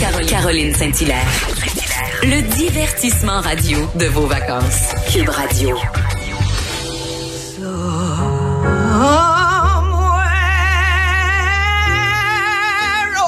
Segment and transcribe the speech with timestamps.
[0.00, 1.26] Caroline Saint-Hilaire.
[2.22, 4.94] Le divertissement radio de vos vacances.
[5.12, 5.76] Cube Radio.
[7.56, 7.84] Somewhere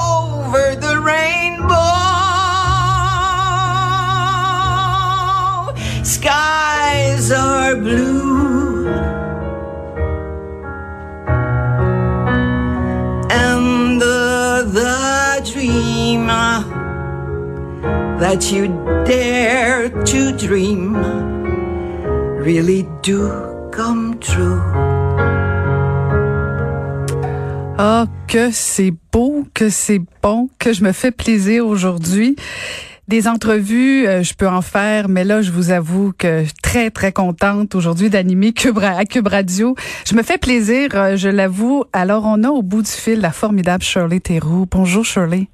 [0.09, 1.73] over the rainbow,
[6.03, 8.22] skies are blue.
[18.23, 18.69] That you
[19.03, 20.95] dare to dream
[22.39, 23.29] really do
[23.69, 24.61] come true.
[27.77, 32.37] Ah, que c'est beau, que c'est bon, que je me fais plaisir aujourd'hui.
[33.09, 36.53] Des entrevues, euh, je peux en faire, mais là, je vous avoue que je suis
[36.61, 39.75] très, très contente aujourd'hui d'animer Cube, Radio.
[40.07, 41.83] Je me fais plaisir, euh, je l'avoue.
[41.91, 44.65] Alors, on a au bout du fil la formidable Shirley Theroux.
[44.71, 45.49] Bonjour, Shirley.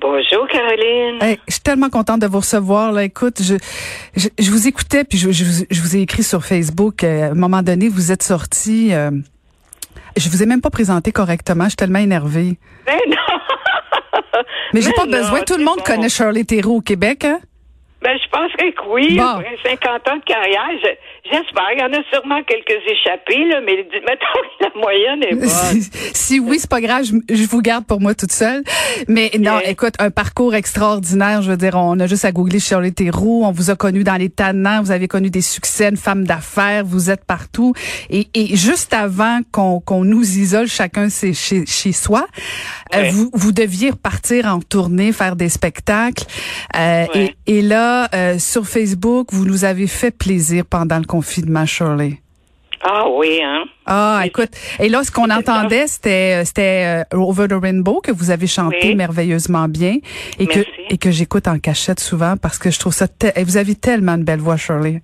[0.00, 1.18] Bonjour Caroline.
[1.22, 2.92] Hey, je suis tellement contente de vous recevoir.
[2.92, 3.04] Là.
[3.04, 3.56] Écoute, je,
[4.16, 7.04] je, je vous écoutais, puis je, je, vous- je vous ai écrit sur Facebook.
[7.04, 8.94] euh, à un moment donné, vous êtes sorti.
[8.94, 9.10] Euh,
[10.16, 11.64] je vous ai même pas présenté correctement.
[11.64, 12.58] Je suis tellement énervée.
[12.86, 13.16] Ben non.
[14.72, 15.42] Mais j'ai pas non, besoin.
[15.42, 15.84] Tout le monde bon.
[15.84, 17.24] connaît Shirley Theroux au Québec.
[17.24, 17.40] Hein?
[18.02, 19.16] Ben je penserais que oui.
[19.16, 19.22] Bon.
[19.24, 21.64] Après 50 ans de carrière, je- j'espère.
[21.74, 25.48] Il y en a sûrement quelques échappés, là, mais mettons que la moyenne est bonne.
[25.48, 25.82] Si,
[26.14, 28.62] si oui, c'est pas grave, je, je vous garde pour moi toute seule.
[29.08, 31.42] Mais non, écoute, un parcours extraordinaire.
[31.42, 33.42] Je veux dire, on a juste à googler Shirley Theroux.
[33.44, 34.80] On vous a connu dans les tannants.
[34.82, 36.84] Vous avez connu des succès, une femme d'affaires.
[36.86, 37.74] Vous êtes partout.
[38.08, 42.26] Et, et juste avant qu'on nous isole chacun chez, soi,
[42.94, 43.10] euh, Ouais.
[43.10, 46.24] vous, vous deviez repartir en tournée, faire des spectacles.
[46.76, 47.34] Euh, Ouais.
[47.46, 52.20] et, et là, euh, sur Facebook, vous nous avez fait plaisir pendant le confinement, Shirley.
[52.82, 53.64] Ah oui, hein.
[53.84, 54.48] Ah, écoute.
[54.78, 58.78] Et là, ce qu'on entendait, c'était c'était euh, Over the Rainbow que vous avez chanté
[58.84, 58.94] Oui.
[58.94, 59.96] merveilleusement bien
[60.38, 63.06] et que et que j'écoute en cachette souvent parce que je trouve ça.
[63.06, 65.02] te- et vous avez tellement de belle voix, Shirley.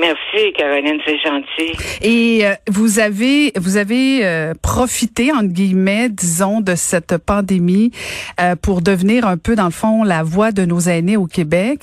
[0.00, 1.72] Merci Caroline, c'est gentil.
[2.02, 7.90] Et euh, vous avez vous avez euh, profité entre guillemets, disons, de cette pandémie
[8.40, 11.80] euh, pour devenir un peu dans le fond la voix de nos aînés au Québec.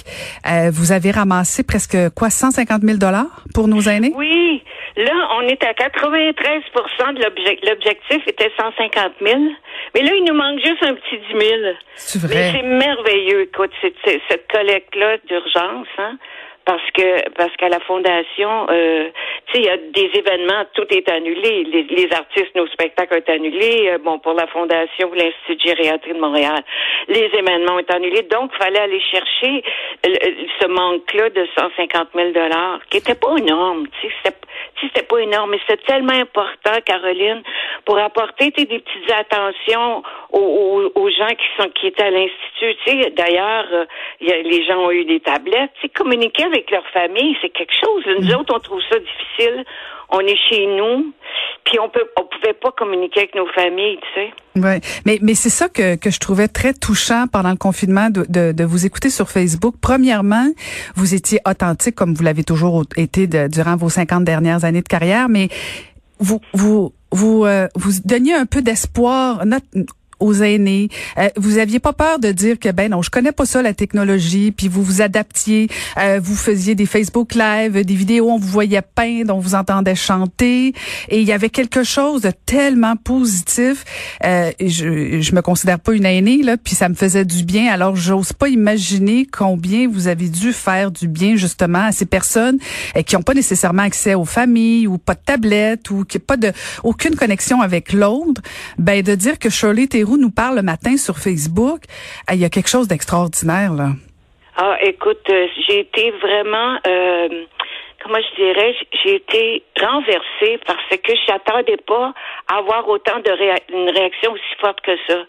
[0.49, 4.11] Euh, vous avez ramassé presque quoi 150 000 dollars pour nos aînés?
[4.15, 4.63] Oui,
[4.97, 7.69] là, on est à 93% de l'objectif.
[7.69, 9.39] L'objectif était 150 000.
[9.95, 11.61] Mais là, il nous manque juste un petit 10 000.
[11.95, 12.51] C'est Mais vrai.
[12.55, 16.17] c'est merveilleux, écoute, cette collecte-là d'urgence, hein,
[16.69, 19.09] parce que parce qu'à la fondation, euh,
[19.47, 21.63] tu sais, il y a des événements, tout est annulé.
[21.63, 23.89] Les, artistes, nos spectacles ont été annulés.
[23.89, 26.61] Euh, bon, pour la fondation, l'Institut de gériatrie de Montréal,
[27.07, 28.21] les événements ont été annulés.
[28.29, 29.63] Donc, fallait aller chercher
[30.05, 34.33] le- ce manque-là de 150 000 dollars, qui était pas énorme, tu sais,
[34.81, 37.41] c'était pas énorme, mais c'était tellement important, Caroline,
[37.85, 42.75] pour apporter des petites attentions aux, gens qui sont qui étaient à l'institut.
[42.85, 43.85] Tu sais, d'ailleurs, euh,
[44.21, 45.71] les gens ont eu des tablettes.
[45.75, 48.03] Tu sais, communiquer avec leur famille, c'est quelque chose.
[48.19, 49.63] Nous autres, on trouve ça difficile.
[50.11, 51.13] On est chez nous,
[51.65, 54.31] puis on peut, on pouvait pas communiquer avec nos familles, tu sais.
[54.59, 58.25] Ouais, mais mais c'est ça que que je trouvais très touchant pendant le confinement de,
[58.27, 59.75] de de vous écouter sur Facebook.
[59.79, 60.47] Premièrement,
[60.95, 64.87] vous étiez authentique comme vous l'avez toujours été de- durant vos 50 dernières années de
[64.87, 65.49] carrière, mais
[66.19, 69.45] vous vous vous euh, vous donniez un peu d'espoir
[70.19, 70.89] aux aînés.
[71.17, 73.73] Euh, vous aviez pas peur de dire que ben non, je connais pas ça la
[73.73, 78.47] technologie, puis vous vous adaptiez, euh, vous faisiez des Facebook live, des vidéos, on vous
[78.47, 80.73] voyait peindre, on vous entendait chanter,
[81.09, 83.85] et il y avait quelque chose de tellement positif.
[84.23, 87.71] Euh, je je me considère pas une aînée là, puis ça me faisait du bien.
[87.71, 92.57] Alors j'ose pas imaginer combien vous avez dû faire du bien justement à ces personnes
[92.95, 96.37] euh, qui ont pas nécessairement accès aux familles ou pas de tablette ou qui pas
[96.37, 96.51] de
[96.83, 98.41] aucune connexion avec l'autre.
[98.77, 99.87] Ben de dire que Shirley
[100.17, 101.81] Nous parle le matin sur Facebook,
[102.29, 103.89] euh, il y a quelque chose d'extraordinaire là.
[104.57, 107.29] Ah, écoute, euh, j'ai été vraiment, euh,
[108.03, 112.13] comment je dirais, j'ai été renversée parce que j'attendais pas
[112.51, 115.19] à avoir autant de réa- une réaction aussi forte que ça.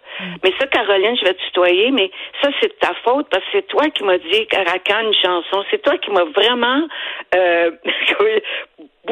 [0.42, 2.10] Mais ça, Caroline, je vais te tutoyer, mais
[2.42, 5.64] ça, c'est de ta faute parce que c'est toi qui m'as dit Caracan une chanson.
[5.70, 6.82] C'est toi qui m'as vraiment
[7.36, 7.70] euh,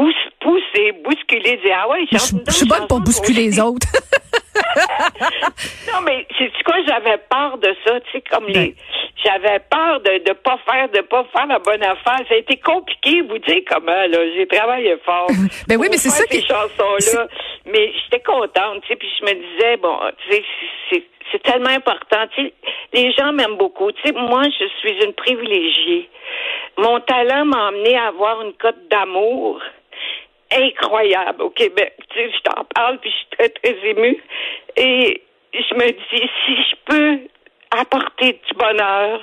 [1.04, 3.87] bousculé, dit Ah ouais, Je, je suis bonne pour bousculer les autres.
[5.93, 8.75] non, mais c'est quoi, j'avais peur de ça, tu sais, comme les.
[9.25, 12.19] J'avais peur de ne pas faire, de pas faire la bonne affaire.
[12.29, 14.19] Ça a été compliqué, vous dire comment, là.
[14.37, 15.29] J'ai travaillé fort.
[15.69, 17.26] Ben oui, mais c'est ça ces qui- chansons-là.
[17.67, 20.44] Mais j'étais contente, tu sais, puis je me disais, bon, tu sais,
[20.91, 22.26] c'est c'est tellement important.
[22.35, 22.55] Tu sais,
[22.94, 23.93] les gens m'aiment beaucoup.
[23.93, 26.09] Tu sais, moi, je suis une privilégiée.
[26.79, 29.61] Mon talent m'a amené à avoir une cote d'amour
[30.52, 31.94] incroyable au Québec.
[32.10, 34.16] Tu sais, je t'en parle, puis je suis très, très émue.
[34.76, 35.22] Et
[35.54, 37.18] je me dis, si je peux
[37.70, 39.20] apporter du bonheur.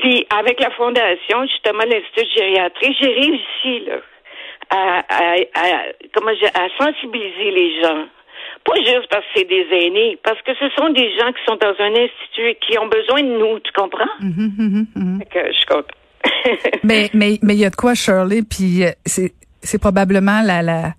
[0.00, 3.96] Puis avec la fondation, justement, l'Institut de gériatrie, j'ai réussi là,
[4.70, 5.82] à, à, à,
[6.14, 8.06] comment je- à sensibiliser les gens.
[8.64, 11.56] Pas juste parce que c'est des aînés, parce que ce sont des gens qui sont
[11.56, 14.06] dans un institut et qui ont besoin de nous, tu comprends?
[15.18, 15.90] Fait que je suis contente.
[16.84, 19.32] Mais mais mais il y a de quoi Shirley puis euh, c'est
[19.68, 20.94] c'est probablement la la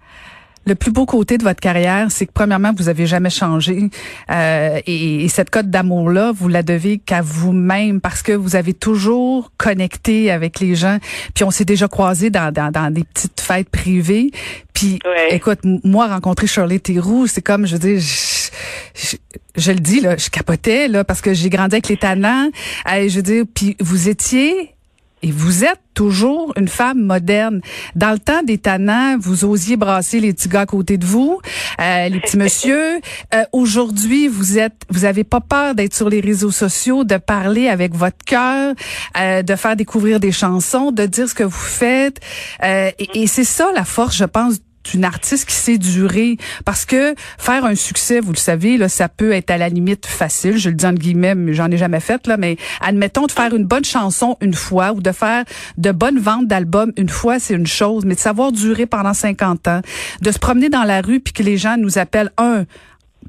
[0.65, 3.89] le plus beau côté de votre carrière, c'est que premièrement, vous avez jamais changé
[4.29, 8.55] euh, et, et cette cote d'amour là, vous la devez qu'à vous-même parce que vous
[8.55, 10.99] avez toujours connecté avec les gens.
[11.33, 14.29] Puis on s'est déjà croisés dans, dans, dans des petites fêtes privées.
[14.73, 15.33] Puis Ouais.
[15.35, 18.49] écoute, moi rencontrer Shirley Theroux, c'est comme je veux dire, je,
[18.93, 19.15] je,
[19.55, 22.49] je le dis là, je capotais là parce que j'ai grandi avec les tannants.
[22.91, 24.75] Euh, je veux dire, puis vous étiez
[25.21, 27.61] et vous êtes toujours une femme moderne.
[27.95, 31.39] Dans le temps des tannants, vous osiez brasser les petits gars à côté de vous,
[31.81, 33.01] euh, les petits monsieur.
[33.33, 37.67] Euh, Aujourd'hui, vous êtes, vous avez pas peur d'être sur les réseaux sociaux, de parler
[37.67, 38.75] avec votre cœur,
[39.17, 42.19] euh, de faire découvrir des chansons, de dire ce que vous faites.
[42.63, 46.85] Euh, et et c'est ça la force, je pense, d'une artiste qui sait durer parce
[46.85, 50.57] que faire un succès, vous le savez, là, ça peut être à la limite facile.
[50.57, 52.37] Je le dis en guillemets, mais j'en ai jamais fait là.
[52.37, 55.43] Mais admettons de faire une bonne chanson une fois ou de faire
[55.77, 58.05] de bonnes ventes d'albums une fois, c'est une chose.
[58.05, 59.81] Mais de savoir durer pendant 50 ans,
[60.21, 62.65] de se promener dans la rue puis que les gens nous appellent un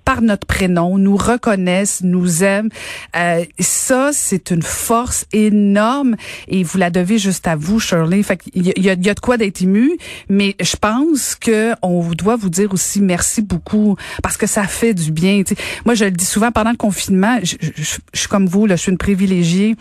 [0.05, 2.69] par notre prénom, nous reconnaissent, nous aiment.
[3.17, 6.17] Euh, ça, c'est une force énorme
[6.49, 8.23] et vous la devez juste à vous, Shirley.
[8.23, 9.97] Fait il y y a de quoi d'être ému,
[10.29, 14.95] mais je pense que on doit vous dire aussi merci beaucoup parce que ça fait
[14.95, 15.43] du bien.
[15.85, 18.67] Moi, je le dis souvent pendant le confinement, je, je- je- je suis comme vous,
[18.67, 19.77] là, je suis une privilégiée,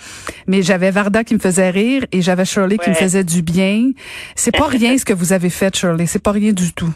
[0.47, 3.91] mais j'avais Varda qui me faisait rire et j'avais Shirley qui me faisait du bien.
[4.35, 6.05] C'est pas rien ce que vous avez fait, Shirley.
[6.05, 6.93] C'est pas rien du tout.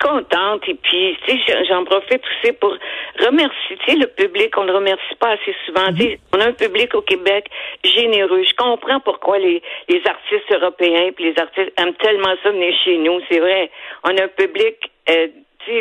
[0.00, 0.62] Contente.
[0.68, 2.76] Et puis tu sais j'en- profite aussi pour
[3.26, 4.56] remercier tu sais le public.
[4.56, 5.86] On le remercie pas assez souvent.
[5.96, 7.46] Sais on a un public au Québec
[7.84, 8.42] généreux.
[8.44, 12.98] Je comprends pourquoi les les artistes européens puis les artistes aiment tellement ça venir chez
[12.98, 13.20] nous.
[13.30, 13.70] C'est vrai
[14.04, 14.76] on a un public
[15.10, 15.28] euh,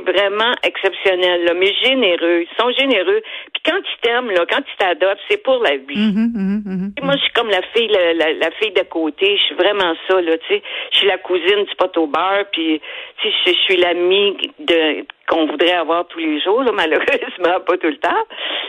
[0.02, 3.22] vraiment exceptionnel là, mais généreux ils sont généreux
[3.54, 6.92] puis quand ils t'aiment là quand ils t'adoptent c'est pour la vie Mhm, mhm, mhm.
[7.04, 9.38] moi, je suis comme la fille, la, la, la fille d'à côté.
[9.38, 10.62] Je suis vraiment ça, là, tu sais.
[10.92, 12.82] Je suis la cousine du pot au beurre, puis,
[13.22, 17.78] tu sais, je suis l'amie de qu'on voudrait avoir tous les jours, là, malheureusement, pas
[17.78, 18.24] tout le temps.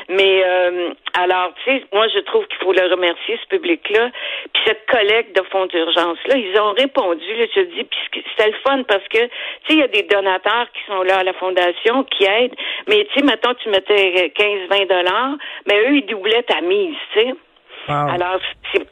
[0.09, 4.11] Mais, euh, alors, tu sais, moi, je trouve qu'il faut le remercier, ce public-là.
[4.53, 8.51] Puis cette collecte de fonds d'urgence-là, ils ont répondu, là, je te dis, puis c'était
[8.51, 9.29] le fun parce que, tu
[9.67, 12.57] sais, il y a des donateurs qui sont là à la fondation, qui aident,
[12.89, 16.97] mais, tu sais, maintenant, tu mettais 15, 20 dollars, mais eux, ils doublaient ta mise,
[17.13, 17.35] tu sais.
[17.89, 18.39] Alors,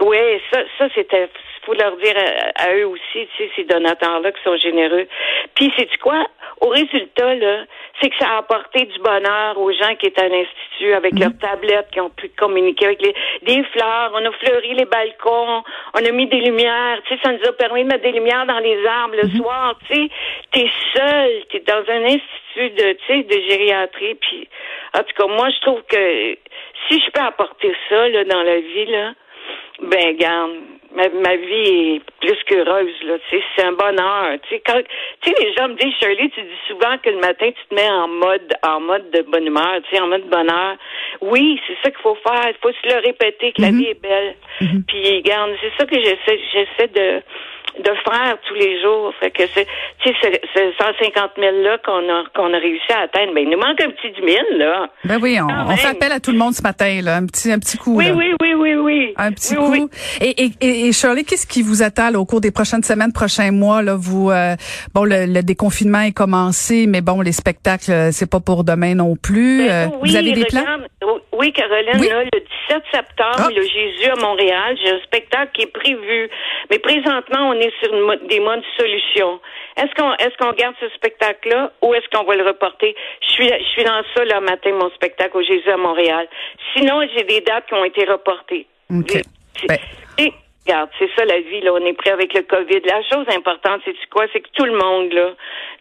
[0.00, 1.28] ouais, ça, ça c'était,
[1.66, 5.06] faut leur dire à, à eux aussi, tu sais, ces donateurs-là qui sont généreux.
[5.54, 6.26] Puis, c'est tu quoi?
[6.60, 7.64] Au résultat, là,
[8.00, 11.36] c'est que ça a apporté du bonheur aux gens qui étaient à l'institut avec leurs
[11.38, 14.12] tablettes, qui ont pu communiquer avec les, des fleurs.
[14.14, 15.62] On a fleuri les balcons,
[15.94, 17.00] on a mis des lumières.
[17.06, 19.76] Tu sais, ça nous a permis de mettre des lumières dans les arbres le soir.
[19.88, 20.08] Tu sais,
[20.52, 24.14] t'es seul, t'es dans un institut de, tu sais, de gériatrie.
[24.14, 24.48] Puis,
[24.94, 26.36] en tout cas, moi, je trouve que
[26.88, 29.12] si je peux apporter ça là, dans la vie, là,
[29.82, 30.52] ben garde,
[30.94, 33.18] ma, ma vie est plus qu'heureuse, là.
[33.28, 34.38] Tu sais, c'est un bonheur.
[34.42, 34.80] Tu sais, quand
[35.20, 37.74] tu sais, les gens me disent, Shirley, tu dis souvent que le matin, tu te
[37.74, 40.76] mets en mode en mode de bonne humeur, tu sais, en mode bonheur.
[41.20, 42.48] Oui, c'est ça qu'il faut faire.
[42.48, 44.34] Il faut se le répéter que la vie est belle.
[44.88, 47.22] Puis garde, c'est ça que j'essaie j'essaie de
[47.78, 49.12] de faire tous les jours.
[49.20, 49.66] Fait que c'est,
[50.02, 53.34] tu sais, c'est 150 000 là qu'on a, qu'on a réussi à atteindre.
[53.34, 54.88] Ben, il nous manque un petit 10 000, là.
[55.04, 57.16] Ben oui, on, on fait appel à tout le monde ce matin, là.
[57.16, 57.96] Un petit, un petit coup.
[57.96, 58.14] Oui, là.
[58.14, 58.54] oui, oui,
[58.86, 59.14] oui.
[59.16, 59.72] Un petit Oui, coup.
[59.72, 59.88] oui.
[60.20, 63.50] Et, et, et, Shirley, qu'est-ce qui vous attend là, au cours des prochaines semaines, prochains
[63.52, 63.94] mois là?
[63.96, 64.54] Vous, euh,
[64.94, 68.94] bon, le, le déconfinement est commencé, mais bon, les spectacles, euh, c'est pas pour demain
[68.94, 69.66] non plus.
[69.66, 70.60] Ben, Euh, oui, vous avez des plans?
[70.60, 72.40] regarde, oh, Oui, Caroline, là, le
[72.70, 73.48] 17 septembre, Ah.
[73.54, 76.30] le Jésus à Montréal, j'ai un spectacle qui est prévu.
[76.70, 79.38] Mais présentement, on est sur une des modes solutions.
[79.76, 82.94] Est-ce qu'on est-ce qu'on garde ce spectacle-là ou est-ce qu'on va le reporter?
[83.20, 86.26] Je suis je suis dans ça le matin, mon spectacle au Jésus à Montréal.
[86.74, 88.66] Sinon, j'ai des dates qui ont été reportées.
[88.90, 89.22] OK.
[89.68, 89.78] Ben.
[90.18, 90.32] et,
[90.66, 91.72] regarde, c'est ça la vie, là.
[91.72, 92.80] On est prêt avec le COVID.
[92.84, 94.26] La chose importante, c'est quoi?
[94.32, 95.30] C'est que tout le monde, là,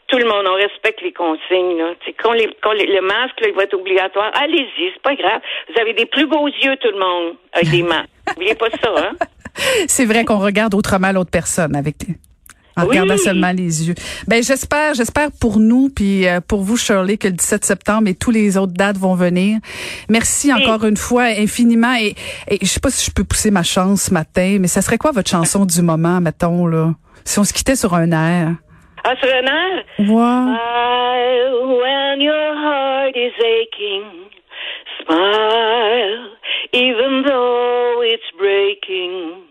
[0.08, 1.94] tout le monde, on respecte les consignes, là.
[2.06, 4.32] C'est les, qu'on les- le masque, là, il va être obligatoire.
[4.36, 5.42] Allez-y, c'est pas grave.
[5.70, 8.10] Vous avez des plus beaux yeux, tout le monde, avec des masques.
[8.30, 9.12] N'oubliez pas ça, hein?
[9.88, 12.16] C'est vrai qu'on regarde autrement l'autre personne avec des-
[12.78, 12.90] en oui.
[12.90, 13.96] regardant seulement les yeux.
[14.28, 18.16] Ben j'espère, j'espère pour nous puis euh, pour vous Shirley que le 17 septembre et
[18.16, 19.60] tous les autres dates vont venir.
[20.10, 22.16] Merci encore une fois infiniment et,
[22.48, 24.98] et je sais pas si je peux pousser ma chance ce matin, mais ça serait
[24.98, 26.94] quoi votre chanson du moment mettons là?
[27.24, 28.56] Si on se quittait sur un air?
[29.04, 29.84] Ah, sur un air?
[30.00, 30.06] Wow.
[30.08, 34.30] Smile ah, when your heart is aching.
[35.06, 36.36] Smile
[36.74, 39.44] even though it's breaking.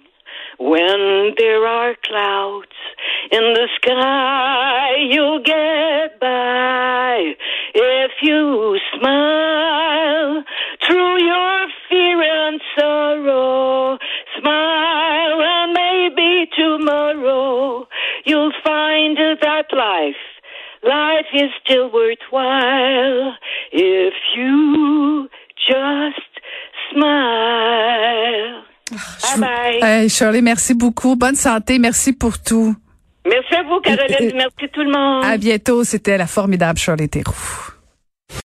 [0.59, 2.64] When there are clouds
[6.21, 7.35] by.
[7.75, 10.45] If you smile
[10.87, 13.99] through your fear and sorrow,
[14.39, 17.87] smile and maybe tomorrow
[18.25, 20.25] you'll find that life,
[20.83, 23.35] life is still worthwhile
[23.73, 25.29] if you
[25.69, 26.31] just
[26.93, 28.63] smile.
[28.91, 29.79] Bye bye.
[29.81, 31.17] Hey, Shirley, merci beaucoup.
[31.17, 31.79] Bonne santé.
[31.79, 32.77] Merci pour tout.
[33.27, 34.33] Merci à vous, Caroline.
[34.35, 35.25] Merci tout le monde.
[35.25, 35.85] À bientôt.
[35.85, 37.74] C'était la formidable Shirley Theroux.